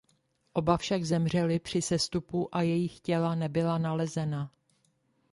[0.53, 4.51] Oba však zemřeli při sestupu a jejich těla nebyla nalezena.